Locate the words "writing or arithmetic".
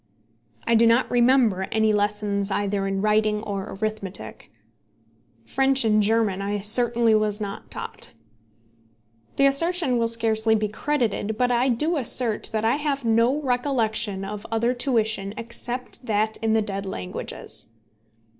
3.03-4.49